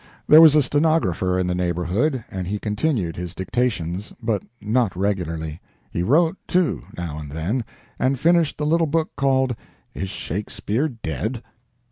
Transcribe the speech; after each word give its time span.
There 0.27 0.41
was 0.41 0.55
a 0.55 0.63
stenographer 0.63 1.37
in 1.37 1.45
the 1.45 1.53
neighborhood, 1.53 2.23
and 2.31 2.47
he 2.47 2.57
continued 2.57 3.15
his 3.15 3.35
dictations, 3.35 4.11
but 4.23 4.41
not 4.59 4.95
regularly. 4.95 5.61
He 5.91 6.01
wrote, 6.01 6.37
too, 6.47 6.81
now 6.97 7.19
and 7.19 7.31
then, 7.31 7.63
and 7.99 8.19
finished 8.19 8.57
the 8.57 8.65
little 8.65 8.87
book 8.87 9.11
called 9.15 9.55
"Is 9.93 10.09
Shakespeare 10.09 10.87
Dead?" 10.89 11.43